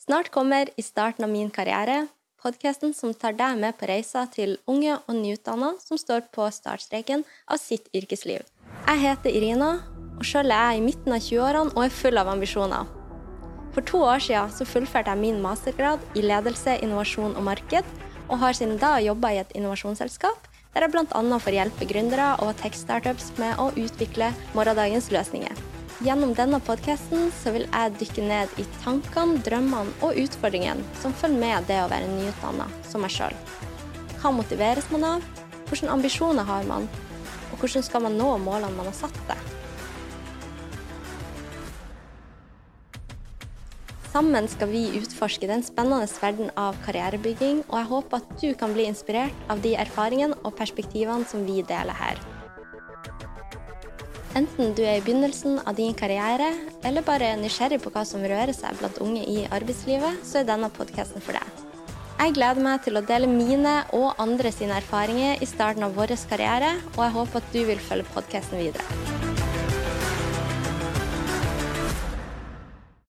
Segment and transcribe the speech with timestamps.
[0.00, 2.06] Snart kommer I starten av min karriere,
[2.40, 7.20] podkasten som tar deg med på reiser til unge og nyutdanna som står på startstreken
[7.44, 8.46] av sitt yrkesliv.
[8.86, 9.68] Jeg heter Irina,
[10.16, 12.88] og sjøl er jeg i midten av 20-årene og er full av ambisjoner.
[13.74, 17.90] For to år siden fullførte jeg min mastergrad i ledelse, innovasjon og marked,
[18.30, 21.38] og har siden da jobba i et innovasjonsselskap der jeg bl.a.
[21.44, 25.60] får hjelpe gründere og tech-startups med å utvikle morgendagens løsninger.
[26.00, 31.66] Gjennom denne podkasten vil jeg dykke ned i tankene, drømmene og utfordringene som følger med
[31.68, 33.36] det å være nyutdanna som meg sjøl.
[34.22, 35.26] Hva motiveres man av?
[35.68, 36.88] Hvilke ambisjoner har man?
[37.50, 39.44] Og hvordan skal man nå målene man har satt seg?
[44.08, 48.72] Sammen skal vi utforske den spennende verden av karrierebygging, og jeg håper at du kan
[48.72, 52.16] bli inspirert av de erfaringene og perspektivene som vi deler her.
[54.38, 56.52] Enten du er i begynnelsen av din karriere,
[56.86, 60.70] eller bare nysgjerrig på hva som rører seg blant unge i arbeidslivet, så er denne
[60.70, 61.66] podkasten for deg.
[62.20, 66.14] Jeg gleder meg til å dele mine og andre sine erfaringer i starten av vår
[66.30, 69.39] karriere, og jeg håper at du vil følge podkasten videre.